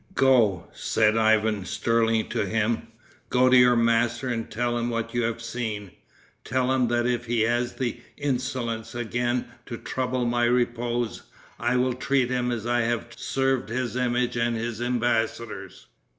"Go," 0.15 0.65
said 0.73 1.15
Ivan 1.15 1.63
sternly 1.63 2.23
to 2.23 2.43
him, 2.47 2.87
"go 3.29 3.49
to 3.51 3.55
your 3.55 3.75
master 3.75 4.29
and 4.29 4.49
tell 4.49 4.75
him 4.79 4.89
what 4.89 5.13
you 5.13 5.21
have 5.21 5.43
seen; 5.43 5.91
tell 6.43 6.71
him 6.73 6.87
that 6.87 7.05
if 7.05 7.25
he 7.25 7.41
has 7.41 7.73
the 7.75 8.01
insolence 8.17 8.95
again 8.95 9.45
to 9.67 9.77
trouble 9.77 10.25
my 10.25 10.45
repose, 10.45 11.21
I 11.59 11.75
will 11.75 11.93
treat 11.93 12.31
him 12.31 12.51
as 12.51 12.65
I 12.65 12.79
have 12.81 13.09
served 13.15 13.69
his 13.69 13.95
image 13.95 14.35
and 14.35 14.55
his 14.57 14.81
embassadors." 14.81 15.85